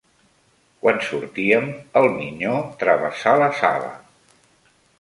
Quan 0.85 1.01
sortíem, 1.07 1.67
el 2.01 2.09
minyó 2.21 2.55
travessà 2.81 3.37
la 3.43 3.51
sala 3.61 3.95